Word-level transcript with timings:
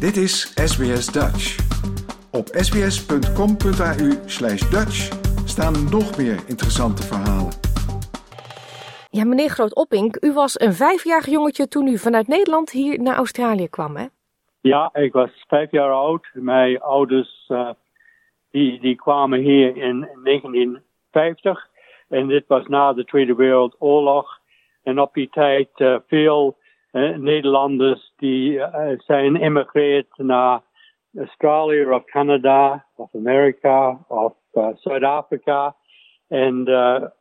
Dit 0.00 0.16
is 0.16 0.52
SBS 0.54 1.06
Dutch. 1.06 1.44
Op 2.32 2.46
sbs.com.au 2.46 4.10
slash 4.26 4.70
Dutch 4.70 4.98
staan 5.44 5.72
nog 5.90 6.16
meer 6.16 6.38
interessante 6.48 7.02
verhalen. 7.02 7.52
Ja, 9.10 9.24
meneer 9.24 9.48
Groot-Oppink, 9.48 10.16
u 10.24 10.32
was 10.32 10.60
een 10.60 10.72
vijfjarig 10.72 11.26
jongetje 11.26 11.68
toen 11.68 11.86
u 11.86 11.98
vanuit 11.98 12.28
Nederland 12.28 12.70
hier 12.70 13.02
naar 13.02 13.16
Australië 13.16 13.68
kwam, 13.68 13.96
hè? 13.96 14.06
Ja, 14.60 14.90
ik 14.94 15.12
was 15.12 15.30
vijf 15.48 15.70
jaar 15.70 15.92
oud. 15.92 16.26
Mijn 16.32 16.80
ouders 16.80 17.46
uh, 17.48 17.70
die, 18.50 18.80
die 18.80 18.96
kwamen 18.96 19.40
hier 19.40 19.76
in 19.76 20.08
1950. 20.24 21.68
En 22.08 22.26
dit 22.26 22.44
was 22.46 22.66
na 22.66 22.92
de 22.92 23.04
Tweede 23.04 23.34
Wereldoorlog. 23.34 24.40
En 24.82 25.00
op 25.00 25.14
die 25.14 25.28
tijd 25.30 25.68
uh, 25.76 25.96
veel 26.06 26.56
uh, 26.96 27.16
Nederlanders 27.16 28.12
die 28.16 28.60
zijn 28.98 29.36
immigreerd 29.36 30.08
naar 30.16 30.60
Australië 31.18 31.86
of 31.86 32.04
Canada 32.04 32.84
of 32.96 33.14
Amerika 33.14 34.04
of 34.08 34.32
Zuid-Afrika. 34.74 35.74
En 36.28 36.68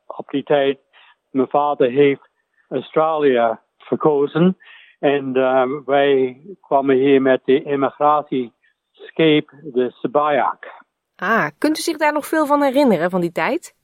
op 0.08 0.30
die 0.30 0.44
tijd, 0.44 0.80
mijn 1.32 1.48
vader 1.48 1.90
heeft 1.90 2.30
Australië 2.70 3.58
verkozen. 3.78 4.58
En 5.00 5.34
wij 5.86 6.42
kwamen 6.62 6.96
hier 6.96 7.22
met 7.22 7.42
de 7.46 7.64
immigratiescape, 7.64 9.46
de 9.74 9.92
Sabayak. 9.92 10.84
Ah, 11.16 11.48
kunt 11.58 11.78
u 11.78 11.82
zich 11.82 11.98
daar 11.98 12.14
nog 12.14 12.26
veel 12.26 12.46
van 12.46 12.62
herinneren, 12.62 13.10
van 13.10 13.22
die 13.22 13.32
tijd? 13.32 13.76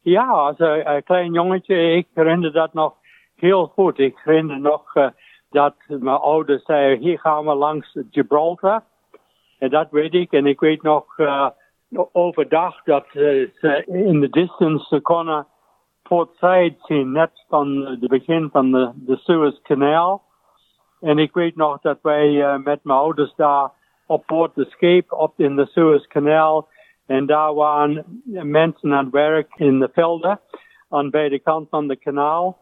Ja, 0.00 0.26
als 0.26 0.58
een, 0.58 1.02
klein 1.04 1.32
jongetje, 1.32 1.76
ik 1.76 2.06
herinner 2.14 2.52
dat 2.52 2.72
nog 2.72 2.94
heel 3.34 3.66
goed. 3.66 3.98
Ik 3.98 4.18
herinner 4.24 4.60
nog 4.60 4.94
dat 5.54 5.74
mijn 5.86 6.16
ouders 6.16 6.64
zeiden, 6.64 6.98
hier 6.98 7.18
gaan 7.18 7.44
we 7.44 7.54
langs 7.54 7.98
Gibraltar. 8.10 8.82
En 9.58 9.70
dat 9.70 9.90
weet 9.90 10.14
ik. 10.14 10.32
En 10.32 10.46
ik 10.46 10.60
weet 10.60 10.82
nog 10.82 11.18
uh, 11.18 11.48
overdag 12.12 12.82
dat 12.82 13.06
uh, 13.12 13.48
ze 13.60 13.84
in 13.86 14.20
de 14.20 14.28
distance 14.28 15.00
konden 15.00 15.46
Port 16.02 16.36
Said 16.36 16.74
zien, 16.78 17.12
net 17.12 17.44
van 17.48 17.86
het 17.86 18.08
begin 18.08 18.48
van 18.52 18.72
de, 18.72 18.90
de 18.94 19.16
Suez. 19.16 19.60
En 21.00 21.18
ik 21.18 21.34
weet 21.34 21.56
nog 21.56 21.80
dat 21.80 21.98
wij 22.02 22.28
uh, 22.28 22.56
met 22.56 22.84
mijn 22.84 22.98
ouders 22.98 23.34
daar 23.36 23.70
op 24.06 24.26
boord 24.26 24.54
de 24.54 24.64
scheep 24.64 25.12
op 25.12 25.40
in 25.40 25.56
de 25.56 25.66
Suezkanaal. 25.66 26.68
En 27.06 27.26
daar 27.26 27.54
waren 27.54 28.22
mensen 28.42 28.94
aan 28.94 29.04
het 29.04 29.12
werk 29.12 29.54
in 29.56 29.78
de 29.78 29.88
velden 29.92 30.40
aan 30.88 31.10
beide 31.10 31.38
kanten 31.38 31.70
van 31.70 31.88
de 31.88 31.96
kanaal. 31.96 32.58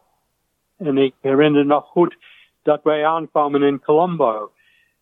En 0.77 0.97
ik 0.97 1.13
herinner 1.21 1.65
nog 1.65 1.85
goed 1.85 2.17
dat 2.63 2.83
wij 2.83 3.05
aankwamen 3.05 3.63
in 3.63 3.79
Colombo. 3.79 4.51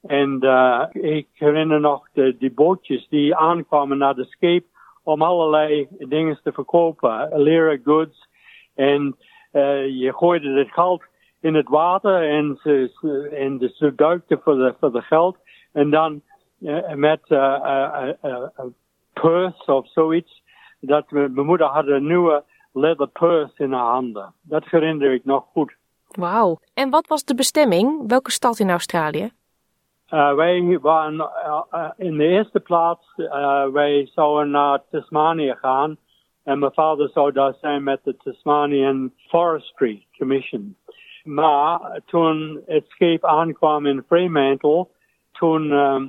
En 0.02 0.38
uh, 0.42 0.86
ik 0.92 1.28
herinner 1.34 1.80
nog 1.80 2.08
de, 2.14 2.38
die 2.38 2.53
bootjes 2.53 3.08
die 3.08 3.36
aankwamen 3.36 3.98
naar 3.98 4.16
de 4.16 4.26
scheep 4.26 4.66
om 5.03 5.22
allerlei 5.22 5.88
dingen 5.98 6.40
te 6.44 6.52
verkopen. 6.52 7.30
Leren 7.42 7.81
goods. 7.84 8.30
En 8.76 9.16
uh, 9.53 9.88
je 9.88 10.14
gooide 10.14 10.59
het 10.59 10.72
geld 10.72 11.03
in 11.42 11.53
het 11.53 11.70
water 11.70 12.30
en 12.30 12.59
ze, 12.64 13.30
en 13.31 13.58
de, 13.58 13.70
ze 13.73 13.96
duikte 13.96 14.40
voor 14.44 14.56
de, 14.56 14.75
voor 14.80 14.92
de 14.92 15.02
geld. 15.02 15.38
En 15.72 15.90
dan 15.90 16.22
uh, 16.59 16.94
met 16.94 17.22
een 17.30 18.75
purse 19.14 19.73
of 19.73 19.92
zoiets. 19.92 20.44
Dat 20.80 21.12
mijn 21.12 21.46
moeder 21.46 21.68
had 21.68 21.88
een 21.88 22.08
nieuwe 22.08 22.44
leather 22.73 23.08
purse 23.08 23.64
in 23.64 23.72
haar 23.72 23.92
handen. 23.92 24.34
Dat 24.42 24.66
herinner 24.66 25.12
ik 25.12 25.25
nog 25.25 25.46
goed. 25.52 25.75
Wauw. 26.16 26.59
En 26.73 26.90
wat 26.90 27.08
was 27.08 27.23
de 27.23 27.36
bestemming? 27.36 28.08
Welke 28.08 28.31
stad 28.31 28.59
in 28.59 28.70
Australië? 28.70 29.31
Uh, 30.14 30.34
wij 30.34 30.80
waren 30.81 31.16
uh, 31.73 31.90
in 31.98 32.18
de 32.18 32.28
eerste 32.28 32.59
plaats, 32.59 33.14
uh, 33.18 33.66
wij 33.66 34.09
zouden 34.13 34.52
naar 34.52 34.81
Tasmanië 34.91 35.56
gaan. 35.62 35.97
En 36.44 36.59
mijn 36.59 36.74
vader 36.74 37.09
zou 37.09 37.31
daar 37.31 37.53
zijn 37.62 37.84
met 37.84 38.00
de 38.03 38.18
Tasmanian 38.18 39.13
Forestry 39.28 40.06
Commission. 40.18 40.75
Maar 41.24 42.02
toen 42.06 42.62
het 42.66 42.85
schip 42.88 43.25
aankwam 43.25 43.85
in 43.85 44.03
Fremantle, 44.08 44.88
toen 45.31 45.66
uh, 45.66 46.02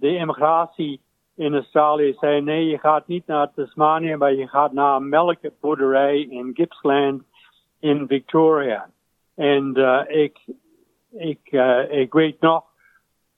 de 0.00 0.16
immigratie 0.16 1.00
in 1.36 1.54
Australië 1.54 2.16
zei, 2.20 2.40
nee, 2.40 2.66
je 2.66 2.78
gaat 2.78 3.06
niet 3.06 3.26
naar 3.26 3.52
Tasmanië, 3.54 4.16
maar 4.16 4.34
je 4.34 4.48
gaat 4.48 4.72
naar 4.72 4.96
een 4.96 5.08
melkboerderij 5.08 6.20
in 6.20 6.50
Gippsland 6.54 7.22
in 7.82 8.06
Victoria. 8.06 8.90
En 9.34 9.72
uh, 9.78 10.02
ik, 10.06 10.38
ik, 11.10 11.40
uh, 11.50 11.90
ik 11.90 12.12
weet 12.12 12.40
nog, 12.40 12.64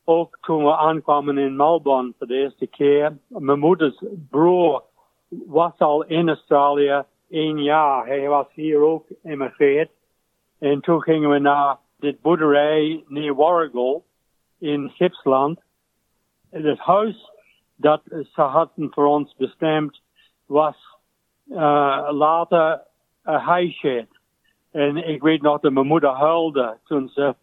ook 0.05 0.39
toen 0.41 0.65
we 0.65 0.77
aankwamen 0.77 1.39
in 1.39 1.57
Melbourne 1.57 2.13
voor 2.19 2.27
de 2.27 2.35
eerste 2.35 2.67
keer, 2.67 3.19
mijn 3.29 3.59
moeders 3.59 4.05
broer 4.31 4.83
was 5.29 5.79
al 5.79 6.05
in 6.05 6.29
Australië 6.29 7.03
één 7.31 7.63
jaar. 7.63 8.07
Hij 8.07 8.29
was 8.29 8.47
hier 8.53 8.81
ook 8.81 9.07
immigreerd. 9.23 9.91
En 10.59 10.81
toen 10.81 11.03
gingen 11.03 11.31
we 11.31 11.39
naar 11.39 11.77
dit 11.99 12.21
boerderij 12.21 13.05
near 13.09 13.35
Warragul 13.35 14.05
in 14.59 14.91
Gippsland. 14.91 15.61
Het 16.51 16.79
huis 16.79 17.31
dat 17.77 18.03
ze 18.05 18.41
hadden 18.41 18.93
voor 18.93 19.07
ons 19.07 19.35
bestemd 19.37 20.01
was 20.47 20.77
uh, 21.47 22.09
later 22.11 22.83
een 23.23 23.41
huisje. 23.41 24.07
En 24.75 24.97
ik 24.97 25.23
weet 25.23 25.43
nog 25.43 25.61
dat 25.61 25.73
mijn 25.73 25.87
moeder 25.87 26.11
huilde 26.11 26.77
toen 26.85 27.09
ze 27.09 27.35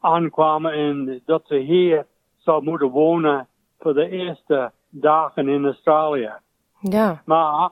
aankwamen 0.00 0.72
en 0.72 1.22
dat 1.24 1.42
ze 1.46 1.56
hier 1.56 2.06
zou 2.36 2.62
moeten 2.62 2.88
wonen 2.88 3.48
voor 3.78 3.94
de 3.94 4.08
eerste 4.08 4.72
dagen 4.88 5.48
in 5.48 5.64
Australië. 5.64 6.32
Ja. 6.80 7.22
Maar 7.24 7.70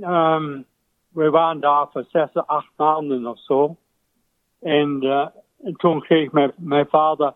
um, 0.00 0.64
we 1.08 1.30
waren 1.30 1.60
daar 1.60 1.86
voor 1.92 2.04
zes, 2.08 2.34
acht 2.34 2.70
maanden 2.76 3.26
of 3.26 3.38
zo. 3.38 3.76
En, 4.60 5.04
uh, 5.04 5.26
en 5.62 5.74
toen 5.76 6.00
kreeg 6.00 6.32
mijn, 6.32 6.52
mijn 6.56 6.86
vader 6.88 7.34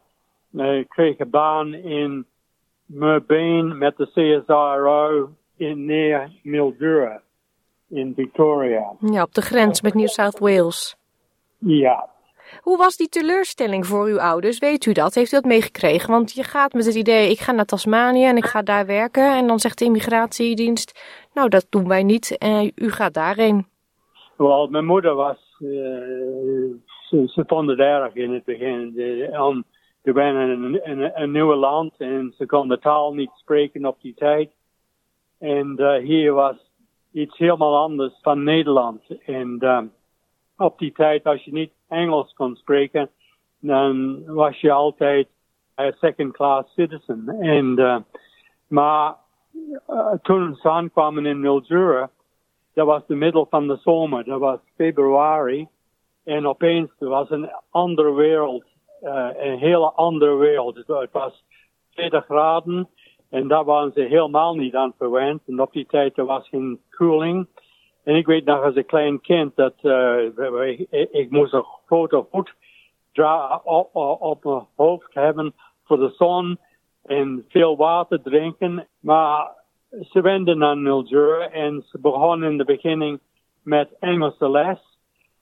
uh, 0.53 0.85
kreeg 0.89 1.19
een 1.19 1.31
baan 1.31 1.75
in 1.75 2.27
Merbeen 2.87 3.79
met 3.79 3.97
de 3.97 4.07
CSIRO 4.07 5.31
in 5.57 5.85
neer 5.85 6.33
Mildura 6.43 7.21
in 7.89 8.13
Victoria. 8.17 8.93
Ja, 9.01 9.23
op 9.23 9.35
de 9.35 9.43
grens 9.43 9.81
met 9.81 9.95
New 9.95 10.09
South 10.09 10.39
Wales. 10.39 10.97
Ja. 11.65 12.11
Hoe 12.61 12.77
was 12.77 12.97
die 12.97 13.09
teleurstelling 13.09 13.87
voor 13.87 14.07
uw 14.07 14.21
ouders? 14.21 14.59
Weet 14.59 14.87
u 14.87 14.93
dat? 14.93 15.15
Heeft 15.15 15.33
u 15.33 15.37
dat 15.37 15.45
meegekregen? 15.45 16.11
Want 16.11 16.33
je 16.33 16.43
gaat 16.43 16.73
met 16.73 16.87
het 16.87 16.95
idee, 16.95 17.31
ik 17.31 17.39
ga 17.39 17.53
naar 17.53 17.65
Tasmanië 17.65 18.25
en 18.25 18.37
ik 18.37 18.45
ga 18.45 18.63
daar 18.63 18.87
werken. 18.87 19.37
En 19.37 19.47
dan 19.47 19.59
zegt 19.59 19.79
de 19.79 19.85
immigratiedienst, 19.85 21.01
nou 21.35 21.49
dat 21.49 21.67
doen 21.71 21.89
wij 21.89 22.03
niet 22.03 22.39
en 22.39 22.73
u 22.75 22.91
gaat 22.91 23.15
daarheen. 23.15 23.67
Wel, 24.37 24.69
mijn 24.69 24.85
moeder 24.85 25.15
was, 25.15 25.57
uh, 25.59 25.71
ze, 27.09 27.25
ze 27.27 27.45
vond 27.47 27.69
het 27.69 27.79
erg 27.79 28.15
in 28.15 28.33
het 28.33 28.45
begin. 28.45 28.95
Um, 29.35 29.65
ze 30.05 30.13
waren 30.13 30.81
in 30.85 31.11
een, 31.15 31.31
nieuwe 31.31 31.57
land 31.57 31.95
en 31.99 32.35
ze 32.37 32.47
kon 32.47 32.69
de 32.69 32.79
taal 32.79 33.15
niet 33.15 33.31
spreken 33.35 33.87
op 33.87 34.01
die 34.01 34.15
tijd. 34.15 34.51
En 35.39 35.77
uh, 35.79 35.97
hier 35.97 36.33
was 36.33 36.57
iets 37.13 37.39
helemaal 37.39 37.77
anders 37.77 38.19
van 38.23 38.43
Nederland. 38.43 39.03
En 39.27 39.59
um, 39.61 39.93
op 40.63 40.79
die 40.79 40.93
tijd, 40.93 41.25
als 41.25 41.45
je 41.45 41.53
niet 41.53 41.73
Engels 41.89 42.33
kon 42.35 42.57
spreken, 42.57 43.11
dan 43.59 44.23
was 44.27 44.61
je 44.61 44.73
altijd 44.73 45.29
een 45.75 45.93
second 46.01 46.33
class 46.33 46.73
citizen. 46.73 47.29
En, 47.41 47.79
uh, 47.79 47.97
maar 48.67 49.17
uh, 49.89 50.13
toen 50.23 50.55
ze 50.55 50.71
aankwamen 50.71 51.27
in 51.27 51.41
Mildura, 51.41 52.11
dat 52.75 52.87
was 52.87 53.07
de 53.07 53.15
middel 53.15 53.47
van 53.51 53.67
de 53.67 53.77
zomer, 53.77 54.25
dat 54.25 54.41
was 54.41 54.59
februari. 54.77 55.69
En 56.25 56.47
opeens 56.47 56.91
er 56.99 57.09
was 57.09 57.31
een 57.31 57.51
andere 57.71 58.13
wereld, 58.13 58.65
een 59.37 59.59
hele 59.59 59.93
andere 59.93 60.37
wereld. 60.37 60.77
Het 60.77 61.13
was 61.13 61.45
40 61.91 62.25
graden 62.25 62.89
en 63.33 63.49
daar 63.49 63.65
waren 63.65 63.93
ze 63.93 64.01
helemaal 64.01 64.55
niet 64.55 64.75
aan 64.75 64.95
verwend. 64.99 65.41
En 65.47 65.61
op 65.61 65.73
die 65.73 65.87
tijd 65.87 66.19
er 66.19 66.25
was 66.25 66.49
geen 66.49 66.81
koeling. 66.91 67.47
En 68.05 68.17
ik 68.17 68.27
weet 68.27 68.45
nog 68.45 68.63
als 68.63 68.77
een 68.77 68.87
klein 68.87 69.21
kind 69.21 69.57
dat 69.57 69.75
uh, 69.83 70.79
ik 71.11 71.31
moest 71.31 71.53
een 71.53 71.65
grote 71.87 72.25
hoed 72.31 72.55
op, 73.65 73.97
op 74.21 74.45
mijn 74.45 74.67
hoofd 74.77 75.15
hebben 75.15 75.55
voor 75.85 75.99
de 75.99 76.15
zon 76.17 76.59
en 77.03 77.45
veel 77.49 77.77
water 77.77 78.23
drinken. 78.23 78.87
Maar 79.01 79.51
ze 80.01 80.21
wenden 80.21 80.59
naar 80.59 80.79
Mildura 80.79 81.49
en 81.51 81.85
ze 81.87 81.99
begonnen 81.99 82.51
in 82.51 82.59
de 82.59 82.65
beginning 82.65 83.21
met 83.63 83.89
Engelse 83.99 84.51
les. 84.51 84.79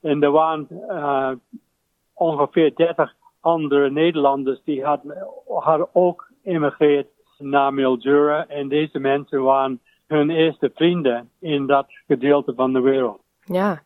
En 0.00 0.22
er 0.22 0.30
waren 0.30 0.66
uh, 0.70 1.30
ongeveer 2.14 2.74
30 2.74 3.14
andere 3.40 3.90
Nederlanders 3.90 4.62
die 4.64 4.84
hadden, 4.84 5.26
hadden 5.46 5.88
ook 5.92 6.30
immigreerd 6.42 7.08
naar 7.38 7.74
Mildura. 7.74 8.46
En 8.46 8.68
deze 8.68 8.98
mensen 8.98 9.42
waren 9.42 9.80
hun 10.10 10.30
eerste 10.30 10.70
vrienden 10.74 11.30
in 11.40 11.66
dat 11.66 11.86
gedeelte 12.06 12.54
van 12.54 12.72
de 12.72 12.80
wereld. 12.80 13.20
Ja. 13.44 13.82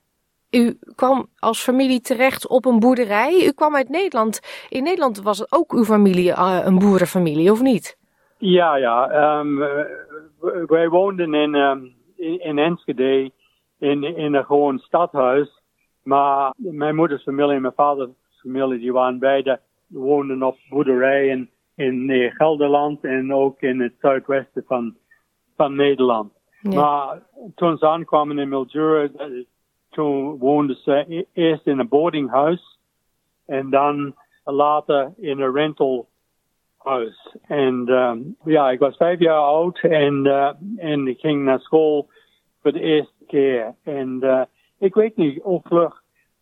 u 0.51 0.79
kwam 0.95 1.27
als 1.39 1.63
familie 1.63 2.01
terecht 2.01 2.49
op 2.49 2.65
een 2.65 2.79
boerderij. 2.79 3.47
U 3.47 3.53
kwam 3.53 3.75
uit 3.75 3.89
Nederland. 3.89 4.41
In 4.69 4.83
Nederland 4.83 5.23
was 5.23 5.39
het 5.39 5.53
ook 5.53 5.73
uw 5.73 5.85
familie 5.85 6.31
uh, 6.31 6.61
een 6.65 6.79
boerenfamilie, 6.79 7.53
of 7.53 7.63
niet? 7.63 7.99
Ja, 8.39 8.77
ja. 8.77 8.97
Um, 9.39 9.59
wij 10.67 10.89
woonden 10.89 11.35
in, 11.35 11.55
um, 11.55 11.95
in, 12.17 12.41
in, 12.41 12.59
Enschede 12.59 13.31
in, 13.79 14.05
in 14.05 14.35
een 14.35 14.45
gewoon 14.45 14.79
stadhuis. 14.79 15.63
Maar 16.03 16.53
mijn 16.57 16.95
moeders 16.95 17.23
familie 17.23 17.55
en 17.55 17.63
mijn 17.63 17.75
vaders 17.77 18.11
familie, 18.41 18.79
die 18.79 18.93
waren 18.93 19.19
beide, 19.19 19.61
woonden 19.87 20.43
op 20.43 20.57
boerderijen 20.69 21.51
in 21.77 22.31
Gelderland 22.35 23.05
en 23.05 23.35
ook 23.35 23.61
in 23.61 23.81
het 23.81 23.95
zuidwesten 24.01 24.65
van, 24.67 24.97
van 25.57 25.75
Nederland. 25.75 26.33
Ja. 26.61 26.75
Maar 26.75 27.23
toen 27.55 27.79
ze 27.79 27.89
aankwamen 27.89 28.39
in 28.39 28.49
Mildura, 28.49 29.09
toen 29.91 30.39
woonden 30.39 30.77
ze 30.77 31.05
e-, 31.09 31.25
eerst 31.33 31.67
in 31.67 31.79
een 31.79 31.89
boardinghuis 31.89 32.79
en 33.47 33.71
dan 33.71 34.15
later 34.45 35.13
in 35.17 35.41
een 35.41 35.53
rentalhuis. 35.53 37.37
En 37.43 37.89
um, 37.89 38.37
ja, 38.45 38.71
ik 38.71 38.79
was 38.79 38.97
vijf 38.97 39.19
jaar 39.19 39.41
oud 39.41 39.79
en, 39.79 40.25
uh, 40.25 40.51
en 40.77 41.09
ik 41.09 41.19
ging 41.21 41.45
naar 41.45 41.61
school 41.61 42.09
voor 42.63 42.73
de 42.73 42.81
eerste 42.81 43.25
keer. 43.27 43.75
En 43.83 44.19
uh, 44.23 44.43
ik 44.79 44.95
weet 44.95 45.17
niet 45.17 45.43
of 45.43 45.63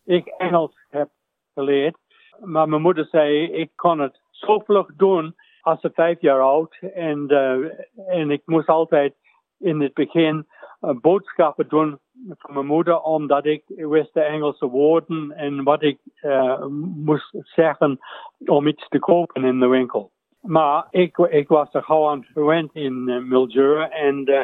ik 0.03 0.27
Engels 0.27 0.75
heb 0.89 1.09
geleerd, 1.53 1.97
maar 2.39 2.69
mijn 2.69 2.81
moeder 2.81 3.05
zei 3.05 3.51
ik 3.51 3.71
kon 3.75 3.99
het 3.99 4.21
zo 4.29 4.59
vlug 4.59 4.95
doen 4.95 5.35
als 5.63 5.87
vijf 5.93 6.21
jaar 6.21 6.41
oud. 6.41 6.77
En, 6.93 7.25
uh, 7.27 7.69
en 8.07 8.31
ik 8.31 8.41
moest 8.45 8.67
altijd 8.67 9.13
in 9.59 9.81
het 9.81 9.93
begin 9.93 10.47
uh, 10.81 10.91
boodschappen 11.01 11.67
doen 11.67 11.99
van 12.29 12.53
mijn 12.53 12.65
moeder, 12.65 13.01
omdat 13.01 13.45
ik 13.45 13.63
wist 13.67 14.13
de 14.13 14.21
Engelse 14.21 14.69
woorden 14.69 15.31
en 15.31 15.63
wat 15.63 15.83
ik 15.83 15.99
uh, 16.21 16.65
moest 16.95 17.35
zeggen 17.41 17.99
om 18.45 18.67
iets 18.67 18.87
te 18.87 18.99
kopen 18.99 19.43
in 19.43 19.59
de 19.59 19.67
winkel. 19.67 20.11
Maar 20.41 20.87
ik, 20.89 21.47
was 21.47 21.73
er 21.73 21.83
gewoon 21.83 22.09
aan 22.09 22.23
gewend 22.33 22.69
in 22.73 23.03
uh, 23.07 24.05
en 24.05 24.29
uh, 24.29 24.43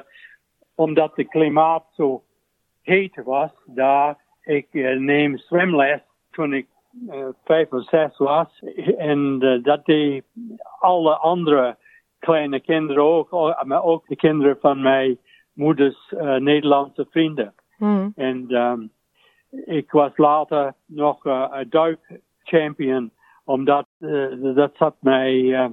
omdat 0.76 1.16
het 1.16 1.28
klimaat 1.28 1.86
zo 1.92 2.24
heet 2.82 3.24
was, 3.24 3.52
daar 3.66 4.18
ik 4.42 4.68
neem 5.00 5.38
zwemles 5.38 6.02
toen 6.32 6.54
ik 6.54 6.68
vijf 7.44 7.72
of 7.72 7.84
zes 7.84 8.18
was 8.18 8.64
en 8.98 9.40
dat 9.64 9.86
deed 9.86 10.24
alle 10.80 11.16
andere 11.18 11.78
kleine 12.20 12.60
kinderen 12.60 13.04
ook, 13.04 13.32
maar 13.64 13.84
ook 13.84 14.08
de 14.08 14.16
kinderen 14.16 14.58
van 14.60 14.82
mijn 14.82 15.18
moeders 15.54 16.14
Nederlandse 16.40 17.08
vrienden. 17.10 17.54
Mm. 17.78 18.14
En 18.16 18.56
um, 18.56 18.92
ik 19.66 19.92
was 19.92 20.18
later 20.18 20.74
nog 20.86 21.26
een 21.26 21.70
duikchampion, 21.70 23.12
omdat 23.44 23.86
dat 24.54 24.72
zat 24.78 24.96
mij 25.00 25.70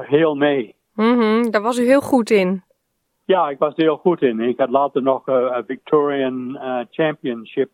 heel 0.00 0.34
mee. 0.34 0.74
Mm 0.94 1.18
-hmm, 1.18 1.50
daar 1.50 1.62
was 1.62 1.78
u 1.78 1.84
heel 1.84 2.00
goed 2.00 2.30
in. 2.30 2.62
Ja, 3.24 3.48
ik 3.48 3.58
was 3.58 3.74
er 3.76 3.82
heel 3.82 3.96
goed 3.96 4.22
in. 4.22 4.40
Ik 4.40 4.58
had 4.58 4.70
later 4.70 5.02
nog 5.02 5.26
een 5.26 5.64
Victorian 5.66 6.58
Championship 6.90 7.70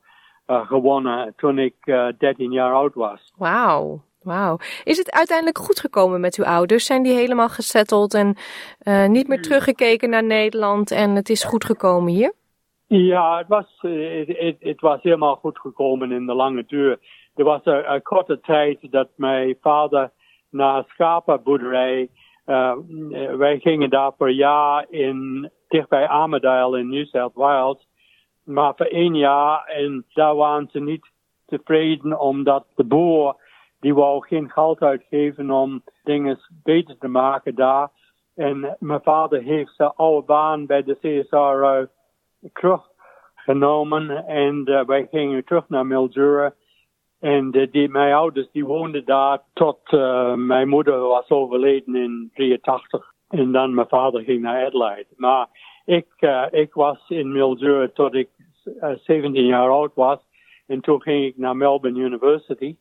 gewonnen 0.49 1.33
toen 1.37 1.59
ik 1.59 1.75
13 2.19 2.53
jaar 2.53 2.73
oud 2.73 2.95
was. 2.95 3.33
Wauw. 3.37 4.01
Wauw. 4.23 4.59
Is 4.85 4.99
het 4.99 5.11
uiteindelijk 5.11 5.59
goed 5.59 5.81
gekomen 5.81 6.21
met 6.21 6.37
uw 6.37 6.45
ouders? 6.45 6.87
Zijn 6.87 7.03
die 7.03 7.15
helemaal 7.15 7.49
gesetteld 7.49 8.15
en 8.15 8.37
uh, 8.83 9.07
niet 9.07 9.29
meer 9.29 9.43
teruggekeken 9.43 10.11
naar 10.11 10.25
Nederland 10.25 10.91
en 10.91 11.15
het 11.15 11.29
is 11.29 11.45
goed 11.45 11.65
gekomen 11.65 12.13
hier? 12.13 12.33
Ja, 12.87 13.39
het 13.39 13.49
was, 13.49 13.67
het, 13.81 14.27
het, 14.27 14.57
het 14.59 14.81
was 14.81 15.03
helemaal 15.03 15.37
goed 15.37 15.59
gekomen 15.59 16.13
in 16.13 16.27
de 16.27 16.35
lange 16.35 16.65
duur. 16.67 16.99
Er 17.35 17.45
was 17.45 17.61
een, 17.65 17.93
een 17.93 18.03
korte 18.03 18.41
tijd 18.41 18.79
dat 18.91 19.09
mijn 19.17 19.57
vader 19.61 20.11
naar 20.51 20.85
schapenboerderij, 20.89 22.09
uh, 22.47 22.73
wij 23.37 23.59
gingen 23.59 23.91
daar 23.91 24.13
per 24.13 24.29
jaar 24.31 24.87
in, 24.91 25.51
dicht 25.69 25.89
bij 25.89 26.09
Armidale 26.09 26.79
in 26.79 26.89
New 26.89 27.07
South 27.07 27.35
Wales, 27.35 27.89
maar 28.49 28.73
voor 28.77 28.87
één 28.87 29.15
jaar 29.15 29.65
en 29.65 30.05
daar 30.15 30.35
waren 30.35 30.69
ze 30.71 30.81
niet 30.81 31.07
tevreden 31.47 32.21
omdat 32.21 32.67
de 32.75 32.85
boer 32.85 33.37
die 33.81 33.95
wou 33.95 34.27
geen 34.27 34.51
geld 34.51 34.83
uitgeven 34.83 35.51
om 35.51 35.83
dingen 36.05 36.39
beter 36.63 36.99
te 36.99 37.09
maken 37.09 37.55
daar. 37.55 37.89
En 38.35 38.77
mijn 38.79 39.03
vader 39.03 39.43
heeft 39.43 39.75
zijn 39.75 39.93
oude 39.97 40.27
baan 40.27 40.67
bij 40.67 40.83
de 40.83 40.95
CSR 40.95 41.91
teruggenomen 42.53 44.27
en 44.27 44.63
uh, 44.71 44.85
wij 44.85 45.07
gingen 45.11 45.45
terug 45.45 45.69
naar 45.69 45.87
Mildura. 45.87 46.55
En 47.21 47.57
uh, 47.57 47.67
die, 47.71 47.89
mijn 47.89 48.15
ouders 48.15 48.51
die 48.53 48.65
woonden 48.65 49.05
daar 49.05 49.43
tot 49.53 49.91
mijn 50.37 50.69
moeder 50.69 50.99
was 50.99 51.31
overleden 51.31 51.95
in 51.95 52.31
83. 52.35 53.13
En 53.29 53.53
dan 53.53 53.75
mijn 53.75 53.89
vader 53.89 54.23
ging 54.23 54.43
naar 54.43 54.67
Adelaide. 54.67 55.09
Maar 55.17 55.49
ik, 55.89 56.07
ik 56.51 56.75
was 56.75 57.09
in 57.09 57.33
Mildura 57.33 57.89
tot 57.95 58.15
ik 58.15 58.29
17 59.05 59.47
jaar 59.47 59.71
oud 59.71 59.95
was. 59.95 60.19
En 60.67 60.81
toen 60.81 61.03
ging 61.03 61.25
ik 61.25 61.37
naar 61.37 61.57
Melbourne 61.57 62.01
University. 62.01 62.77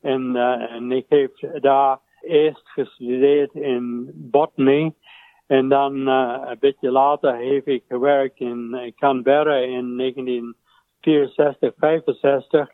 En, 0.00 0.34
uh, 0.34 0.72
en 0.72 0.92
ik 0.92 1.06
heb 1.08 1.60
daar 1.60 1.98
eerst 2.20 2.68
gestudeerd 2.68 3.54
in 3.54 4.10
botany. 4.14 4.94
En 5.46 5.68
dan 5.68 6.08
uh, 6.08 6.42
een 6.44 6.56
beetje 6.60 6.90
later 6.90 7.52
heb 7.52 7.68
ik 7.68 7.84
gewerkt 7.88 8.40
in 8.40 8.92
Canberra 8.96 9.56
in 9.56 9.96
1964, 9.96 11.72
65. 11.76 12.68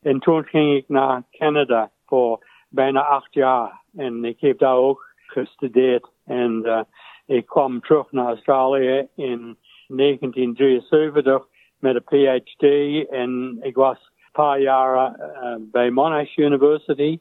En 0.00 0.18
toen 0.18 0.44
ging 0.44 0.76
ik 0.76 0.88
naar 0.88 1.22
Canada 1.30 1.90
voor 2.06 2.46
bijna 2.68 3.00
acht 3.00 3.34
jaar. 3.34 3.80
En 3.96 4.24
ik 4.24 4.40
heb 4.40 4.58
daar 4.58 4.76
ook 4.76 5.14
gestudeerd. 5.26 6.10
En 6.24 6.62
uh, 6.64 6.80
ik 7.26 7.46
kwam 7.46 7.80
terug 7.80 8.12
naar 8.12 8.26
Australië 8.26 9.08
in 9.14 9.56
1973 9.86 11.46
met 11.78 11.94
een 11.94 12.04
PhD. 12.04 12.62
En 13.10 13.58
ik 13.60 13.74
was 13.74 14.12
paar 14.32 14.60
jaar 14.60 15.16
uh, 15.18 15.54
bij 15.58 15.90
Monash 15.90 16.36
University 16.36 17.20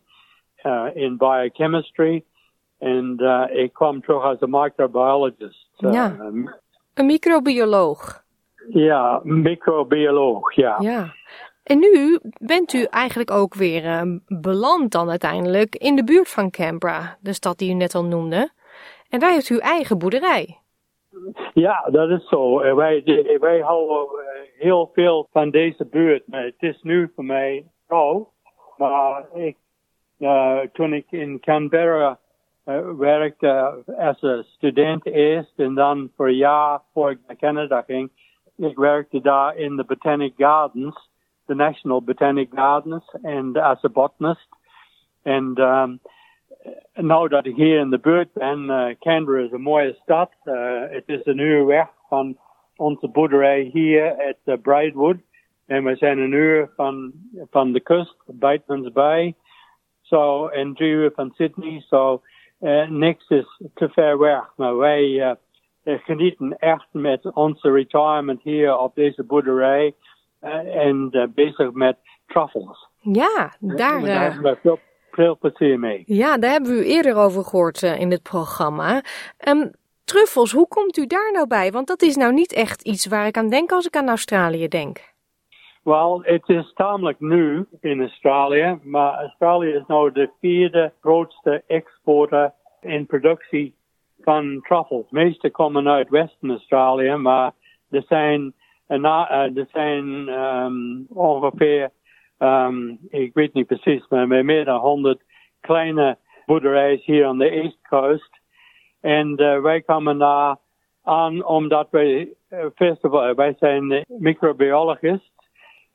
uh, 0.63 0.86
in 0.94 1.18
biochemistry. 1.18 2.24
En 2.77 3.15
uh, 3.18 3.44
ik 3.51 3.74
kwam 3.74 4.01
terug 4.01 4.24
als 4.24 4.42
een 4.42 4.50
microbiologist. 4.50 5.69
ja, 5.77 6.15
een 6.94 7.06
microbioloog. 7.06 8.24
Ja, 8.69 9.19
microbioloog, 9.24 10.53
ja. 10.53 10.77
Ja. 10.80 11.13
En 11.63 11.80
nu 11.80 12.19
bent 12.39 12.74
u 12.74 12.83
eigenlijk 12.83 13.31
ook 13.31 13.56
weer 13.56 14.19
beland 14.27 14.92
dan 14.92 15.10
uiteindelijk 15.10 15.75
in 15.75 15.96
de 15.96 16.03
buurt 16.03 16.29
van 16.29 16.50
Canberra, 16.50 17.17
de 17.20 17.34
stad 17.34 17.58
die 17.58 17.72
u 17.72 17.74
net 17.74 17.96
al 17.96 18.05
noemde. 18.05 18.50
En 19.12 19.20
daar 19.20 19.32
heeft 19.32 19.50
u 19.50 19.58
eigen 19.58 19.98
boerderij. 19.98 20.58
Ja, 21.53 21.88
dat 21.91 22.10
is 22.10 22.27
zo. 22.27 22.75
Wij, 22.75 23.03
wij 23.39 23.60
houden 23.60 24.08
heel 24.58 24.89
veel 24.94 25.27
van 25.32 25.50
deze 25.50 25.86
buurt. 25.86 26.24
Het 26.30 26.56
is 26.60 26.82
nu 26.82 27.12
voor 27.15 27.25
mij 27.25 27.65
trouw. 27.88 28.32
Maar 28.77 29.25
ik, 29.34 29.58
uh, 30.20 30.60
toen 30.74 30.94
ik 30.94 31.06
in 31.10 31.39
Canberra 31.39 32.20
uh, 32.65 32.89
werkte 32.98 33.84
als 33.98 34.48
student 34.56 35.06
eerst 35.06 35.53
en 35.56 35.74
dan 35.75 36.12
voor 36.15 36.27
een 36.27 36.36
jaar 36.36 36.82
voor 36.94 37.12
ik 37.12 37.20
naar 37.27 37.36
Canada 37.36 37.82
ging, 37.82 38.12
ik 38.58 38.77
werkte 38.77 39.22
daar 39.22 39.56
in 39.56 39.75
de 39.75 39.84
Botanic 39.84 40.34
Gardens, 40.38 41.10
de 41.46 41.56
National 41.56 42.03
Botanic 42.03 42.50
Gardens, 42.53 43.15
en 43.22 43.58
als 43.58 43.84
een 43.84 43.91
botanist. 43.91 44.48
En 45.24 45.62
um, 45.62 46.00
nou 46.94 47.27
dat 47.27 47.46
ik 47.46 47.56
hier 47.56 47.80
in 47.80 47.89
de 47.89 48.00
buurt 48.00 48.34
ben, 48.34 48.63
uh, 48.63 48.86
Canberra 49.00 49.44
is 49.44 49.51
een 49.51 49.62
mooie 49.62 49.98
stad. 50.01 50.32
Uh, 50.44 50.82
het 50.89 51.03
is 51.06 51.20
een 51.24 51.38
uur 51.38 51.65
weg 51.65 51.88
van 52.10 52.38
onze 52.75 53.08
boerderij 53.08 53.70
hier 53.74 54.36
at 54.46 54.62
Braidwood. 54.62 55.18
En 55.65 55.84
we 55.84 55.96
zijn 55.96 56.20
een 56.20 56.32
uur 56.32 56.72
van, 56.75 57.12
van 57.50 57.72
de 57.72 57.80
kust, 57.80 58.15
Batemans 58.25 58.91
Bay. 58.91 59.36
Zo, 60.01 60.48
en 60.48 60.74
drie 60.74 60.91
uur 60.91 61.12
van 61.15 61.32
Sydney. 61.36 61.84
Zo, 61.88 62.22
uh, 62.62 62.89
niks 62.89 63.30
is 63.30 63.62
te 63.74 63.89
ver 63.89 64.18
weg. 64.20 64.53
Maar 64.56 64.77
wij 64.77 65.38
genieten 65.84 66.58
echt 66.58 66.88
met 66.91 67.34
onze 67.34 67.72
retirement 67.72 68.41
hier 68.41 68.77
op 68.77 68.96
deze 68.96 69.24
boerderij. 69.24 69.96
en 70.39 71.32
bezig 71.34 71.72
met 71.72 71.98
truffles. 72.27 72.89
Ja, 73.01 73.53
daar... 73.60 74.01
daar 74.01 74.22
hebben 74.22 74.51
we 74.51 74.58
veel, 74.62 74.80
veel 75.12 75.38
plezier 75.38 75.80
mee. 75.80 76.03
Ja, 76.06 76.38
daar 76.38 76.51
hebben 76.51 76.72
we 76.72 76.86
u 76.86 76.86
eerder 76.86 77.15
over 77.15 77.44
gehoord 77.44 77.82
in 77.82 78.12
het 78.12 78.24
programma. 78.24 79.03
Um, 79.48 79.72
truffels, 80.03 80.51
hoe 80.51 80.68
komt 80.68 80.98
u 80.98 81.06
daar 81.06 81.32
nou 81.32 81.48
bij? 81.48 81.72
Want 81.72 81.88
dat 81.88 82.01
is 82.01 82.15
nou 82.15 82.34
niet 82.34 82.53
echt 82.53 82.82
iets 82.82 83.08
waar 83.08 83.27
ik 83.27 83.38
aan 83.38 83.50
denk 83.50 83.72
als 83.72 83.86
ik 83.86 83.96
aan 83.96 84.08
Australië 84.08 84.68
denk. 84.68 85.10
Wel, 85.84 86.24
het 86.24 86.50
is 86.50 86.74
tamelijk 86.74 87.20
nieuw 87.20 87.65
in 87.80 88.00
Australië, 88.00 88.80
maar 88.84 89.13
Australië 89.13 89.70
is 89.70 89.84
nou 89.88 90.12
de 90.12 90.30
vierde 90.39 90.94
grootste 91.01 91.63
exporter 91.68 92.53
in 92.82 93.06
productie 93.06 93.75
van 94.20 94.60
truffels. 94.62 95.10
De 95.10 95.15
meeste 95.15 95.50
komen 95.50 95.88
uit 95.88 96.10
Western 96.10 96.51
Australië, 96.51 97.15
maar 97.15 97.51
er 97.89 98.03
zijn 98.08 98.53
En 98.91 99.01
na, 99.01 99.30
er 99.30 99.68
zijn 99.72 100.30
um, 100.30 101.06
ongeveer, 101.10 101.89
um, 102.41 103.00
ik 103.10 103.33
weet 103.33 103.53
niet 103.53 103.67
precies, 103.67 104.07
maar 104.07 104.27
meer 104.27 104.65
dan 104.65 104.79
100 104.79 105.24
kleine 105.60 106.17
boerderijen 106.45 107.00
hier 107.03 107.25
aan 107.25 107.38
de 107.38 107.50
East 107.50 107.88
Coast. 107.89 108.39
En 109.01 109.41
uh, 109.41 109.62
wij 109.62 109.81
komen 109.81 110.17
daar 110.17 110.55
aan 111.03 111.45
omdat 111.45 111.88
wij, 111.91 112.33
first 112.75 113.03
of 113.03 113.12
all, 113.12 113.36
wij 113.36 113.55
zijn 113.60 114.05
microbiologist, 114.07 115.31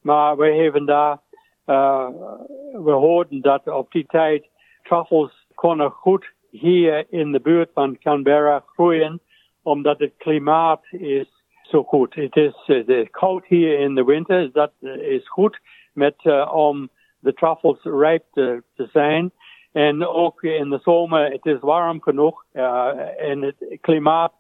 maar 0.01 0.37
wij 0.37 0.57
hebben 0.57 0.87
daar, 0.87 1.19
uh, 1.67 2.09
we 2.73 2.91
hoorden 2.91 3.41
dat 3.41 3.69
op 3.69 3.93
die 3.93 4.07
tijd 4.07 4.49
truffels 4.83 5.47
konden 5.55 5.91
goed 5.91 6.33
hier 6.51 7.07
in 7.09 7.33
de 7.33 7.41
buurt 7.41 7.71
van 7.75 7.99
Canberra 7.99 8.65
groeien, 8.67 9.21
omdat 9.63 9.99
het 9.99 10.15
klimaat 10.17 10.85
is 10.91 11.36
zo 11.69 11.83
goed. 11.83 12.15
Het 12.15 12.37
is 12.37 12.55
uh, 12.67 13.07
koud 13.11 13.45
hier 13.47 13.79
in 13.79 13.95
de 13.95 14.05
winter, 14.05 14.53
dat 14.53 14.73
is 15.01 15.29
goed 15.29 15.61
met, 15.93 16.15
uh, 16.23 16.53
om 16.55 16.89
de 17.19 17.35
truffels 17.35 17.83
rijp 17.83 18.25
te, 18.33 18.63
te, 18.75 18.89
zijn. 18.93 19.31
En 19.73 20.07
ook 20.07 20.43
in 20.43 20.71
de 20.71 20.79
zomer, 20.83 21.31
het 21.31 21.47
is 21.47 21.61
warm 21.61 22.03
genoeg 22.03 22.45
en 23.19 23.43
het 23.43 23.79
klimaat 23.81 24.33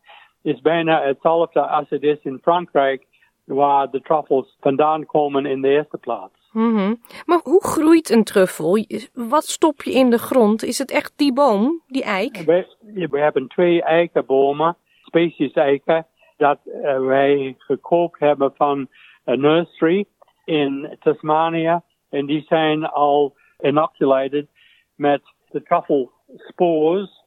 is 0.42 0.60
bijna 0.60 1.02
hetzelfde 1.02 1.60
als 1.60 1.88
het 1.88 2.02
is 2.02 2.18
in 2.22 2.38
Frankrijk, 2.42 3.06
waar 3.44 3.90
de 3.90 4.00
truffels 4.00 4.56
vandaan 4.60 5.06
komen 5.06 5.46
in 5.46 5.62
de 5.62 5.68
eerste 5.68 5.98
plaats. 5.98 6.34
Mm 6.52 6.76
-hmm. 6.76 7.00
Maar 7.24 7.40
hoe 7.42 7.64
groeit 7.64 8.10
een 8.10 8.24
truffel? 8.24 8.84
Wat 9.12 9.44
stop 9.44 9.82
je 9.82 9.92
in 9.92 10.10
de 10.10 10.18
grond? 10.18 10.64
Is 10.64 10.78
het 10.78 10.90
echt 10.90 11.12
die 11.16 11.32
boom, 11.32 11.82
die 11.86 12.02
eik? 12.02 12.36
We, 12.36 12.66
we 13.10 13.18
hebben 13.18 13.48
twee 13.48 13.82
eikenbomen, 13.82 14.76
species 15.02 15.52
eiken, 15.52 16.06
dat 16.36 16.58
uh, 16.64 16.98
wij 16.98 17.54
gekoopt 17.58 18.18
hebben 18.20 18.52
van 18.54 18.88
een 19.24 19.40
nursery 19.40 20.06
in 20.44 20.96
Tasmania. 21.00 21.82
En 22.10 22.26
die 22.26 22.44
zijn 22.48 22.84
al 22.84 23.36
inoculated 23.60 24.48
met 24.94 25.22
de 25.50 25.62
truffelspores. 25.62 27.24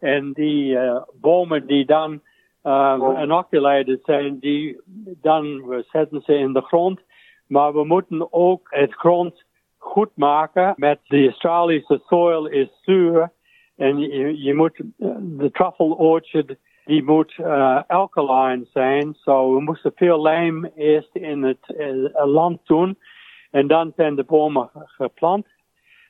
En 0.00 0.32
die 0.32 0.72
uh, 0.72 1.02
bomen 1.20 1.66
die 1.66 1.84
dan 1.84 2.20
uh, 2.62 3.16
inoculated 3.22 4.00
zijn, 4.04 4.38
die 4.38 4.80
dan 5.20 5.66
we 5.66 5.84
zetten 5.90 6.22
ze 6.22 6.34
in 6.34 6.52
de 6.52 6.60
grond. 6.60 7.00
Maar 7.46 7.72
we 7.72 7.84
moeten 7.84 8.32
ook 8.32 8.66
het 8.70 8.92
grond 8.92 9.44
goed 9.76 10.10
maken 10.14 10.74
met 10.76 11.00
de 11.02 11.24
Australische 11.26 12.00
soil 12.06 12.46
is 12.46 12.68
zuur. 12.82 13.32
En 13.76 13.98
je, 13.98 14.42
je 14.42 14.54
moet 14.54 14.82
de 15.20 15.50
truffle 15.50 15.96
orchard 15.96 16.56
die 16.90 17.04
moet 17.04 17.36
uh, 17.38 17.80
alkaline 17.86 18.66
zijn. 18.72 19.14
So 19.14 19.54
we 19.54 19.60
moesten 19.60 19.92
veel 19.94 20.22
lijm 20.22 20.70
eerst 20.76 21.14
in 21.14 21.42
het 21.42 21.74
uh, 21.78 22.26
land 22.26 22.60
doen. 22.64 22.98
En 23.50 23.66
dan 23.66 23.92
zijn 23.96 24.14
de 24.14 24.24
bomen 24.24 24.70
geplant 24.74 25.46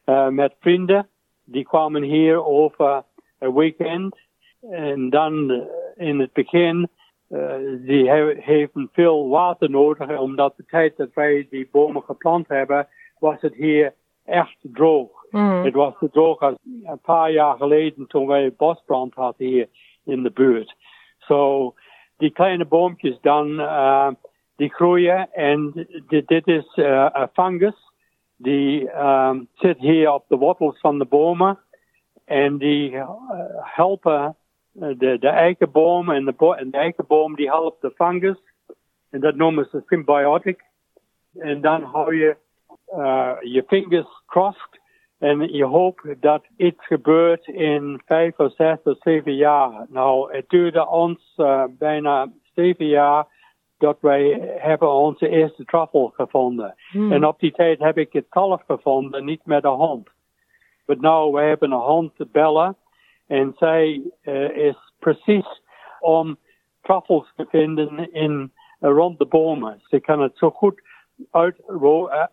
uh, 0.06 0.28
met 0.28 0.54
vrienden. 0.60 1.08
Die 1.44 1.64
kwamen 1.64 2.02
hier 2.02 2.44
over 2.44 3.02
een 3.38 3.54
weekend. 3.54 4.16
En 4.70 5.10
dan 5.10 5.66
in 5.96 6.20
het 6.20 6.32
begin, 6.32 6.88
die 7.84 8.10
he 8.10 8.34
hebben 8.40 8.88
veel 8.92 9.28
water 9.28 9.70
nodig. 9.70 10.18
Omdat 10.18 10.56
de 10.56 10.64
tijd 10.66 10.96
dat 10.96 11.14
wij 11.14 11.46
die 11.50 11.68
bomen 11.72 12.02
geplant 12.02 12.48
hebben, 12.48 12.88
was 13.18 13.40
het 13.40 13.54
hier 13.54 13.94
echt 14.24 14.56
droog. 14.62 15.24
Mm. 15.30 15.64
Het 15.64 15.74
was 15.74 15.98
zo 15.98 16.08
droog 16.08 16.40
als 16.40 16.54
een 16.84 17.00
paar 17.02 17.32
jaar 17.32 17.56
geleden 17.56 18.06
toen 18.06 18.26
wij 18.26 18.52
bosbrand 18.56 19.14
hadden 19.14 19.46
hier 19.46 19.68
in 20.04 20.22
de 20.22 20.30
buurt. 20.30 20.74
So, 21.18 21.74
die 22.16 22.30
kleine 22.30 22.64
boompjes 22.64 23.20
dan, 23.20 23.60
uh, 23.60 24.10
die 24.56 24.68
groeien 24.68 25.32
en 25.32 25.72
dit, 26.08 26.28
dit 26.28 26.46
is 26.46 26.76
uh, 26.76 27.08
een 27.12 27.28
fungus. 27.32 27.88
Die 28.36 28.88
um, 29.04 29.48
zit 29.54 29.78
hier 29.78 30.12
op 30.12 30.24
de 30.28 30.36
wortels 30.36 30.80
van 30.80 30.98
de 30.98 31.04
bomen 31.04 31.58
en 32.24 32.58
die 32.58 32.90
uh, 32.90 33.10
helpen 33.60 34.36
de, 34.72 35.18
de 35.18 35.28
eikenboom 35.28 36.10
en 36.10 36.24
de, 36.24 36.32
bo 36.32 36.52
en 36.52 36.70
de 36.70 36.76
eikenboom 36.76 37.34
die 37.34 37.48
helpt 37.48 37.80
de 37.80 37.90
fungus. 37.90 38.38
En 39.10 39.20
dat 39.20 39.34
noemen 39.34 39.68
ze 39.70 39.82
symbiotic. 39.86 40.64
En 41.38 41.60
dan 41.60 41.82
hou 41.82 42.16
je 42.16 42.36
je 43.40 43.64
fingers 43.66 44.22
crossed 44.26 44.79
en 45.20 45.52
je 45.52 45.64
hoopt 45.64 46.22
dat 46.22 46.44
iets 46.56 46.86
gebeurt 46.86 47.46
in 47.46 48.02
vijf 48.06 48.38
of 48.38 48.54
zes 48.54 48.78
of 48.84 48.96
zeven 49.00 49.34
jaar. 49.34 49.86
Nou, 49.88 50.34
het 50.34 50.48
duurde 50.48 50.88
ons 50.88 51.34
uh, 51.36 51.64
bijna 51.78 52.32
zeven 52.54 52.86
jaar 52.86 53.26
dat 53.78 53.98
wij 54.00 54.40
hebben 54.58 54.92
onze 54.92 55.28
eerste 55.28 55.64
truffel 55.64 56.12
gevonden. 56.14 56.74
Hmm. 56.90 57.12
En 57.12 57.26
op 57.26 57.38
die 57.38 57.52
tijd 57.52 57.78
heb 57.78 57.98
ik 57.98 58.12
het 58.12 58.26
kalf 58.28 58.62
gevonden, 58.66 59.24
niet 59.24 59.44
met 59.44 59.64
een 59.64 59.70
hond. 59.70 60.08
Maar 60.86 60.96
nou, 61.00 61.32
we 61.32 61.40
hebben 61.40 61.72
een 61.72 61.78
hond 61.78 62.16
te 62.16 62.28
bellen. 62.32 62.76
En 63.26 63.54
zij 63.56 64.02
uh, 64.22 64.56
is 64.56 64.92
precies 64.98 65.62
om 66.00 66.36
truffels 66.82 67.32
te 67.36 67.46
vinden 67.48 68.12
in, 68.12 68.52
uh, 68.80 68.90
rond 68.90 69.18
de 69.18 69.26
bomen. 69.26 69.80
Ze 69.82 70.00
kan 70.00 70.20
het 70.20 70.36
zo 70.36 70.50
goed 70.50 70.82
uit, 71.30 71.62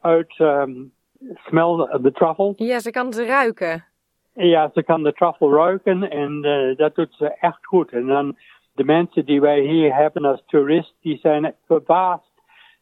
uit 0.01 0.39
um, 0.39 0.91
smell 1.35 1.99
de 2.01 2.11
truffle. 2.11 2.53
Ja, 2.55 2.79
ze 2.79 2.91
kan 2.91 3.13
ze 3.13 3.25
ruiken. 3.25 3.85
Ja, 4.33 4.69
ze 4.73 4.83
kan 4.83 5.03
de 5.03 5.13
truffle 5.13 5.49
ruiken 5.49 6.09
en 6.09 6.45
uh, 6.45 6.77
dat 6.77 6.95
doet 6.95 7.13
ze 7.17 7.33
echt 7.39 7.65
goed. 7.65 7.91
En 7.91 8.07
dan 8.07 8.37
de 8.73 8.83
mensen 8.83 9.25
die 9.25 9.41
wij 9.41 9.59
hier 9.59 9.95
hebben 9.95 10.25
als 10.25 10.43
toerist, 10.45 10.93
die 11.01 11.17
zijn 11.17 11.55
verbaasd 11.65 12.31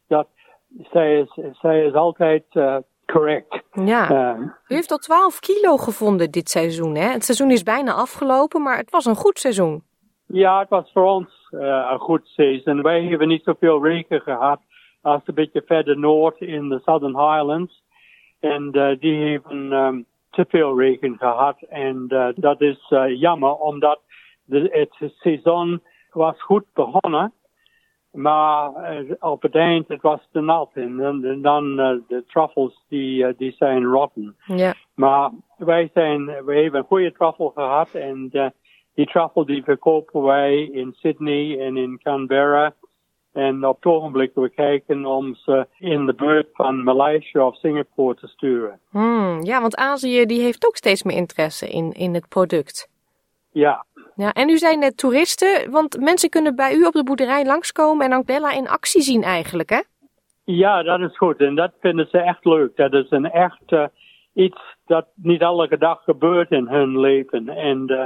dat 0.08 0.28
zij 0.90 1.20
is, 1.20 1.38
zij 1.60 1.84
is 1.84 1.92
altijd 1.92 2.44
uh, 2.52 2.76
correct. 3.06 3.62
Ja, 3.70 4.10
uh, 4.10 4.40
u 4.68 4.74
heeft 4.74 4.90
al 4.90 4.98
12 4.98 5.40
kilo 5.40 5.76
gevonden 5.76 6.30
dit 6.30 6.48
seizoen, 6.48 6.94
hè? 6.94 7.08
Het 7.08 7.24
seizoen 7.24 7.50
is 7.50 7.62
bijna 7.62 7.92
afgelopen, 7.92 8.62
maar 8.62 8.76
het 8.76 8.90
was 8.90 9.04
een 9.04 9.14
goed 9.14 9.38
seizoen. 9.38 9.82
Ja, 10.26 10.58
het 10.58 10.68
was 10.68 10.90
voor 10.92 11.04
ons 11.04 11.46
een 11.50 11.98
goed 11.98 12.26
seizoen. 12.26 12.82
Wij 12.82 13.04
hebben 13.04 13.28
niet 13.28 13.44
zoveel 13.44 13.84
regen 13.84 14.20
gehad 14.20 14.60
als 15.02 15.22
een 15.24 15.34
beetje 15.34 15.62
verder 15.66 15.98
noord 15.98 16.40
in 16.40 16.68
de 16.68 16.80
Southern 16.84 17.16
Highlands. 17.16 17.84
En 18.52 18.70
uh, 18.72 18.98
die 18.98 19.30
hebben 19.30 19.72
um, 19.72 20.06
te 20.30 20.46
veel 20.48 20.80
regen 20.80 21.16
gehad. 21.18 21.56
En 21.68 22.04
uh, 22.08 22.28
dat 22.34 22.60
is 22.60 22.90
uh, 22.90 23.20
jammer, 23.20 23.54
omdat 23.54 24.00
de, 24.44 24.68
het 24.70 25.12
seizoen 25.18 25.82
was 26.10 26.42
goed 26.42 26.64
begonnen. 26.72 27.32
Maar 28.12 28.70
op 29.20 29.42
het 29.42 29.54
eind 29.54 29.88
het 29.88 30.02
was 30.02 30.28
te 30.32 30.40
nat. 30.40 30.70
En 30.74 30.96
dan, 30.96 31.42
dan 31.42 31.76
de 32.08 32.24
truffels 32.26 32.84
die, 32.88 33.36
die 33.36 33.54
zijn 33.58 33.84
rotten. 33.84 34.36
Ja. 34.44 34.74
Maar 34.94 35.30
wij, 35.56 35.90
zijn, 35.94 36.44
wij 36.44 36.62
hebben 36.62 36.80
een 36.80 36.86
goede 36.86 37.12
truffel 37.12 37.48
gehad. 37.54 37.94
En 37.94 38.30
die 38.94 39.06
truffel 39.06 39.46
die 39.46 39.62
verkopen 39.62 40.22
wij 40.22 40.62
in 40.62 40.92
Sydney 40.92 41.60
en 41.60 41.76
in 41.76 42.00
Canberra. 42.02 42.74
En 43.36 43.66
op 43.66 43.76
het 43.76 43.92
ogenblik 43.92 44.30
we 44.34 44.48
kijken 44.48 45.06
om 45.06 45.34
ze 45.34 45.66
in 45.78 46.06
de 46.06 46.14
buurt 46.14 46.48
van 46.52 46.84
Maleisië 46.84 47.38
of 47.38 47.56
Singapore 47.56 48.14
te 48.14 48.26
sturen. 48.26 48.80
Hmm, 48.90 49.42
ja, 49.42 49.60
want 49.60 49.76
Azië 49.76 50.26
die 50.26 50.40
heeft 50.40 50.66
ook 50.66 50.76
steeds 50.76 51.02
meer 51.02 51.16
interesse 51.16 51.68
in, 51.68 51.92
in 51.92 52.14
het 52.14 52.28
product. 52.28 52.88
Ja. 53.52 53.84
ja. 54.14 54.32
En 54.32 54.48
u 54.48 54.58
zei 54.58 54.76
net 54.76 54.96
toeristen, 54.96 55.70
want 55.70 56.00
mensen 56.00 56.28
kunnen 56.28 56.56
bij 56.56 56.74
u 56.74 56.84
op 56.84 56.92
de 56.92 57.04
boerderij 57.04 57.44
langskomen 57.44 58.12
en 58.12 58.24
Bella 58.24 58.52
in 58.52 58.68
actie 58.68 59.02
zien 59.02 59.22
eigenlijk, 59.22 59.70
hè? 59.70 59.80
Ja, 60.44 60.82
dat 60.82 61.00
is 61.00 61.16
goed. 61.16 61.40
En 61.40 61.54
dat 61.54 61.72
vinden 61.80 62.08
ze 62.10 62.18
echt 62.18 62.44
leuk. 62.44 62.76
Dat 62.76 62.92
is 62.92 63.10
een 63.10 63.30
echt 63.30 63.72
uh, 63.72 63.86
iets 64.32 64.60
dat 64.86 65.06
niet 65.14 65.40
elke 65.40 65.78
dag 65.78 66.02
gebeurt 66.04 66.50
in 66.50 66.66
hun 66.66 67.00
leven. 67.00 67.48
En 67.48 67.92
uh, 67.92 68.04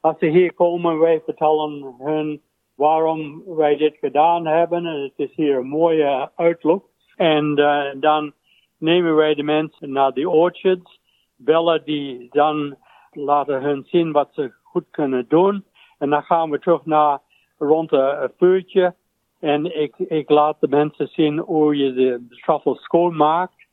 als 0.00 0.18
ze 0.18 0.26
hier 0.26 0.54
komen, 0.54 0.98
wij 0.98 1.22
vertellen 1.24 1.94
hun 1.98 2.40
waarom 2.74 3.42
wij 3.46 3.76
dit 3.76 3.96
gedaan 3.96 4.46
hebben. 4.46 4.86
En 4.86 5.02
het 5.02 5.12
is 5.16 5.34
hier 5.34 5.56
een 5.56 5.66
mooie 5.66 6.30
uitloop. 6.36 6.84
En 7.16 7.58
uh, 7.58 7.84
dan 7.94 8.32
nemen 8.78 9.16
wij 9.16 9.34
de 9.34 9.42
mensen 9.42 9.92
naar 9.92 10.12
de 10.12 10.28
orchards, 10.28 11.00
bellen 11.36 11.84
die 11.84 12.28
dan 12.30 12.76
laten 13.10 13.62
hun 13.62 13.84
zien 13.86 14.12
wat 14.12 14.28
ze 14.32 14.52
goed 14.62 14.84
kunnen 14.90 15.24
doen. 15.28 15.64
En 15.98 16.10
dan 16.10 16.22
gaan 16.22 16.50
we 16.50 16.58
terug 16.58 16.84
naar 16.84 17.18
rond 17.58 17.92
een 17.92 18.32
vuurtje. 18.38 18.94
En 19.40 19.80
ik, 19.80 19.98
ik 19.98 20.30
laat 20.30 20.60
de 20.60 20.68
mensen 20.68 21.08
zien 21.08 21.38
hoe 21.38 21.76
je 21.76 21.92
de, 21.92 22.26
truffel 22.28 22.74
schoonmaakt. 22.74 23.66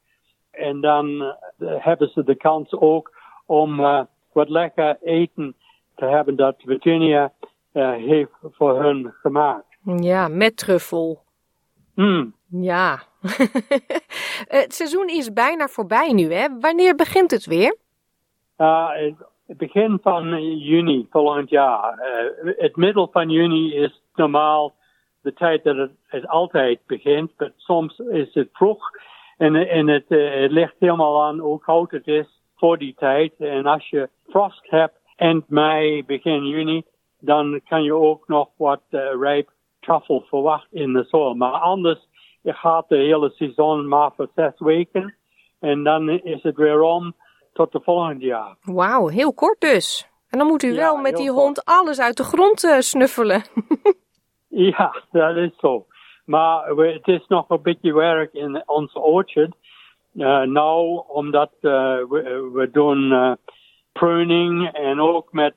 En 0.52 0.82
dan 0.82 1.08
uh, 1.10 1.34
hebben 1.60 2.10
ze 2.10 2.24
de 2.24 2.36
kans 2.36 2.72
ook 2.72 3.18
om 3.46 3.78
wat 4.32 4.50
lekker 4.50 4.98
eten 5.02 5.56
te 5.96 6.06
hebben 6.06 6.36
dat 6.36 6.56
Virginia 6.66 7.34
heeft 7.80 8.32
voor 8.42 8.84
hun 8.84 9.14
gemaakt. 9.22 9.78
Ja, 9.84 10.28
met 10.28 10.58
truffel. 10.58 11.24
Mm. 11.96 12.34
Ja. 12.50 13.00
het 14.60 14.74
seizoen 14.74 15.08
is 15.08 15.34
bijna 15.34 15.68
voorbij 15.68 16.12
nu, 16.14 16.34
hè? 16.34 16.48
Wanneer 16.60 16.96
begint 16.96 17.32
het 17.32 17.46
weer? 17.46 17.78
Uh, 18.58 18.90
het 19.48 19.58
begin 19.58 20.00
van 20.02 20.58
juni 20.58 21.08
volgend 21.10 21.50
jaar. 21.50 22.00
Uh, 22.44 22.54
het 22.58 22.76
middel 22.76 23.10
van 23.12 23.30
juni 23.30 23.74
is 23.74 24.02
normaal 24.16 24.74
de 25.22 25.34
tijd 25.34 25.64
dat 25.64 25.78
het, 25.78 25.92
het 26.06 26.28
altijd 26.28 26.80
begint, 26.86 27.32
maar 27.38 27.52
soms 27.56 28.00
is 28.00 28.34
het 28.34 28.50
vroeg. 28.54 28.90
En, 29.38 29.56
en 29.56 29.88
het, 29.88 30.06
uh, 30.08 30.42
het 30.42 30.52
ligt 30.52 30.76
helemaal 30.80 31.24
aan 31.24 31.40
hoe 31.40 31.60
koud 31.60 31.92
het 31.92 32.08
is 32.08 32.42
voor 32.56 32.78
die 32.78 32.94
tijd. 32.98 33.34
En 33.38 33.66
als 33.66 33.90
je 33.90 34.10
frost 34.30 34.70
hebt 34.70 35.00
eind 35.16 35.50
mei, 35.50 36.06
begin 36.06 36.48
juni, 36.48 36.84
dan 37.20 37.62
kan 37.68 37.84
je 37.84 37.94
ook 37.94 38.28
nog 38.28 38.50
wat 38.56 38.82
uh, 38.90 39.02
rijp 39.20 39.50
truffel 39.80 40.24
verwachten 40.28 40.78
in 40.78 40.94
de 40.94 41.04
soil. 41.04 41.34
Maar 41.34 41.52
anders, 41.52 42.08
je 42.42 42.54
gaat 42.54 42.90
de 42.90 42.98
hele 42.98 43.30
seizoen 43.30 43.88
maar 43.88 44.12
voor 44.16 44.30
zes 44.36 44.54
weken. 44.58 45.16
En 45.60 45.84
dan 45.84 46.10
is 46.10 46.44
het 46.44 46.56
weer 46.56 46.82
om 46.82 47.16
tot 47.54 47.72
de 47.72 47.80
volgende 47.84 48.26
jaar. 48.26 48.56
Wauw, 48.62 49.08
heel 49.08 49.34
kort 49.34 49.60
dus. 49.60 50.08
En 50.30 50.38
dan 50.38 50.48
moet 50.48 50.64
u 50.64 50.76
wel 50.76 50.98
met 50.98 51.16
die 51.16 51.32
hond 51.32 51.66
alles 51.66 52.00
uit 52.00 52.18
de 52.18 52.24
grond 52.24 52.64
uh, 52.64 52.80
snuffelen. 52.80 53.44
ja, 54.72 55.04
dat 55.12 55.36
is 55.36 55.58
zo. 55.58 55.86
Maar 56.26 56.76
we, 56.76 56.88
het 56.88 57.08
is 57.08 57.28
nog 57.28 57.50
een 57.50 57.62
beetje 57.62 57.94
werk 57.94 58.34
in 58.34 58.64
onze 58.66 59.00
orchard. 59.00 59.56
Uh, 60.14 60.42
nou, 60.42 61.04
omdat 61.08 61.52
uh, 61.62 61.72
we, 62.10 62.50
we, 62.54 62.70
doen 62.72 63.38
pruning 63.92 64.72
en 64.72 65.02
ook 65.02 65.32
met 65.32 65.56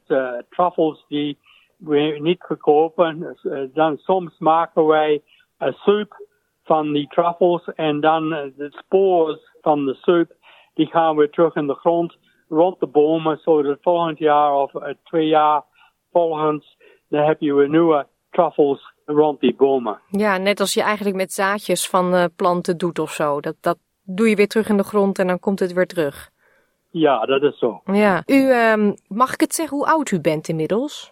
truffels 0.51 1.05
die 1.09 1.39
we 1.85 2.19
niet 2.21 2.45
verkopen. 2.47 3.37
dan 3.75 3.97
soms 3.97 4.39
maken 4.39 4.87
wij 4.87 5.23
een 5.59 5.73
soep 5.73 6.27
van 6.65 6.93
die 6.93 7.07
truffels 7.09 7.65
en 7.75 8.01
dan 8.01 8.29
de 8.29 8.69
spoors 8.71 9.39
van 9.61 9.85
de 9.85 9.95
soep, 9.95 10.33
die 10.75 10.87
gaan 10.87 11.17
we 11.17 11.31
terug 11.31 11.55
in 11.55 11.67
de 11.67 11.75
grond 11.75 12.17
rond 12.49 12.81
de 12.81 12.87
bomen, 12.87 13.39
zodat 13.39 13.79
volgend 13.81 14.19
jaar 14.19 14.55
of 14.55 14.73
twee 15.05 15.27
jaar 15.27 15.63
volgens, 16.13 16.77
dan 17.09 17.25
heb 17.25 17.41
je 17.41 17.55
weer 17.55 17.69
nieuwe 17.69 18.07
truffels 18.31 18.93
rond 19.07 19.41
die 19.41 19.55
bomen. 19.55 20.01
Ja, 20.11 20.37
net 20.37 20.61
als 20.61 20.75
je 20.75 20.83
eigenlijk 20.83 21.17
met 21.17 21.33
zaadjes 21.33 21.89
van 21.89 22.15
uh, 22.15 22.25
planten 22.37 22.79
doet 22.79 22.99
of 22.99 23.11
zo. 23.11 23.41
Dat, 23.41 23.57
dat 23.61 23.79
doe 24.03 24.29
je 24.29 24.37
weer 24.37 24.49
terug 24.49 24.69
in 24.69 24.77
de 24.77 24.83
grond 24.83 25.19
en 25.19 25.27
dan 25.27 25.39
komt 25.39 25.61
het 25.61 25.73
weer 25.73 25.87
terug. 25.87 26.31
Ja, 26.91 27.27
dat 27.27 27.43
is 27.43 27.59
zo. 27.59 27.83
Ja. 27.85 28.23
U, 28.27 28.51
um, 28.51 28.95
mag 29.09 29.33
ik 29.33 29.41
het 29.41 29.55
zeggen 29.55 29.77
hoe 29.77 29.87
oud 29.87 30.11
u 30.11 30.21
bent 30.21 30.49
inmiddels? 30.49 31.12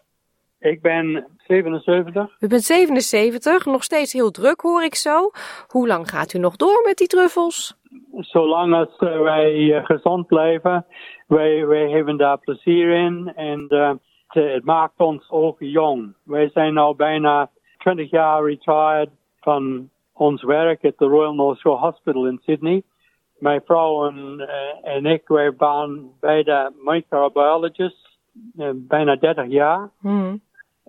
Ik 0.60 0.82
ben 0.82 1.26
77. 1.46 2.36
U 2.40 2.46
bent 2.46 2.62
77, 2.62 3.66
nog 3.66 3.82
steeds 3.82 4.12
heel 4.12 4.30
druk 4.30 4.60
hoor 4.60 4.82
ik 4.82 4.94
zo. 4.94 5.30
Hoe 5.68 5.86
lang 5.86 6.08
gaat 6.08 6.32
u 6.32 6.38
nog 6.38 6.56
door 6.56 6.82
met 6.84 6.96
die 6.96 7.06
truffels? 7.06 7.76
Zolang 8.12 8.74
als 8.74 8.98
uh, 8.98 9.20
wij 9.20 9.54
uh, 9.54 9.84
gezond 9.84 10.26
blijven. 10.26 10.86
Wij, 11.26 11.66
wij 11.66 11.90
hebben 11.90 12.16
daar 12.16 12.38
plezier 12.38 12.90
in 12.90 13.32
en 13.34 13.66
uh, 13.68 13.92
het 14.28 14.64
maakt 14.64 14.98
ons 14.98 15.30
ook 15.30 15.56
jong. 15.58 16.14
Wij 16.22 16.50
zijn 16.50 16.74
nu 16.74 16.94
bijna 16.96 17.50
20 17.78 18.10
jaar 18.10 18.44
retired 18.44 19.10
van 19.40 19.90
ons 20.12 20.42
werk 20.42 20.84
at 20.84 20.96
the 20.96 21.04
Royal 21.04 21.34
North 21.34 21.58
Shore 21.58 21.78
Hospital 21.78 22.26
in 22.26 22.40
Sydney. 22.42 22.82
Mijn 23.38 23.62
vrouw 23.64 24.08
en, 24.08 24.48
en 24.82 25.06
ik, 25.06 25.28
wij 25.28 25.52
waren 25.56 26.10
beide 26.20 26.72
microbiologists, 26.84 28.18
bijna 28.74 29.16
30 29.16 29.46
jaar. 29.48 29.90
Mm. 30.00 30.40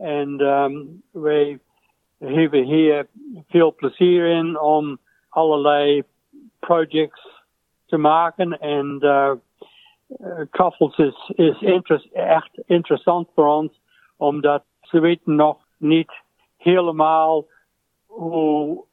En 0.01 0.39
um, 0.39 1.03
wij 1.11 1.59
hebben 2.17 2.63
hier 2.63 3.07
veel 3.47 3.75
plezier 3.75 4.25
in 4.25 4.59
om 4.59 4.99
allerlei 5.29 6.03
projects 6.59 7.27
te 7.85 7.97
maken. 7.97 8.59
En 8.59 8.97
uh, 9.01 9.31
Truffles 10.51 10.97
is, 10.97 11.31
is 11.35 11.61
interest, 11.61 12.05
echt 12.13 12.49
interessant 12.65 13.29
voor 13.35 13.47
ons, 13.47 13.81
omdat 14.17 14.63
ze 14.81 14.99
weten 14.99 15.35
nog 15.35 15.57
niet 15.77 16.11
helemaal 16.57 17.45
hoe 18.05 18.83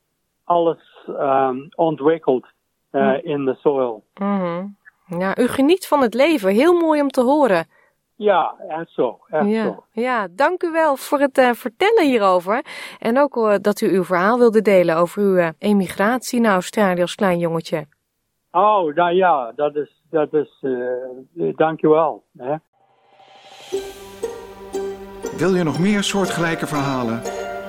alles 0.45 1.07
um, 1.09 1.69
ontwikkelt 1.75 2.47
uh, 2.93 3.25
in 3.25 3.45
de 3.45 3.55
soil. 3.55 4.05
Mm 4.15 4.41
-hmm. 4.41 4.77
Ja, 5.19 5.39
u 5.39 5.47
geniet 5.47 5.87
van 5.87 6.01
het 6.01 6.15
leven. 6.15 6.51
Heel 6.53 6.73
mooi 6.73 7.01
om 7.01 7.09
te 7.09 7.23
horen. 7.23 7.67
Ja, 8.19 8.55
echt 8.69 8.91
zo. 8.91 9.19
Echt 9.29 9.47
ja. 9.47 9.65
zo. 9.65 9.85
ja, 9.93 10.27
dank 10.31 10.63
u 10.63 10.71
wel 10.71 10.97
voor 10.97 11.21
het 11.21 11.39
uh, 11.39 11.51
vertellen 11.53 12.07
hierover. 12.07 12.65
En 12.99 13.19
ook 13.19 13.37
uh, 13.37 13.55
dat 13.61 13.81
u 13.81 13.89
uw 13.89 14.05
verhaal 14.05 14.39
wilde 14.39 14.63
delen 14.63 14.97
over 14.97 15.23
uw 15.23 15.37
uh, 15.37 15.49
emigratie 15.59 16.41
naar 16.41 16.53
Australië 16.53 17.01
als 17.01 17.15
klein 17.15 17.39
jongetje. 17.39 17.87
Oh, 18.51 18.95
nou 18.95 19.15
ja, 19.15 19.53
dat 19.57 19.77
is, 19.77 20.03
dat 20.11 20.33
is, 20.33 20.65
dank 21.57 21.83
u 21.83 21.89
wel. 21.89 22.25
Hè? 22.39 22.55
Wil 25.37 25.55
je 25.55 25.63
nog 25.63 25.79
meer 25.79 26.03
soortgelijke 26.03 26.67
verhalen? 26.67 27.23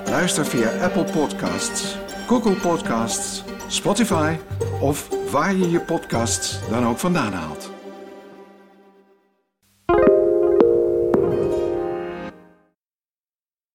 Luister 0.06 0.46
via 0.46 0.84
Apple 0.84 1.04
Podcasts, 1.20 1.98
Google 2.28 2.70
Podcasts, 2.70 3.44
Spotify 3.68 4.36
of 4.82 5.32
waar 5.32 5.54
je 5.54 5.70
je 5.70 5.80
podcasts 5.80 6.70
dan 6.70 6.86
ook 6.86 6.98
vandaan 6.98 7.34
haalt. 7.34 7.79